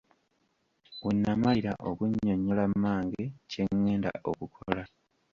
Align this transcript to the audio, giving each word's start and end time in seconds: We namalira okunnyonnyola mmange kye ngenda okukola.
We 1.03 1.11
namalira 1.21 1.73
okunnyonnyola 1.89 2.63
mmange 2.71 3.23
kye 3.49 3.63
ngenda 3.75 4.11
okukola. 4.29 4.81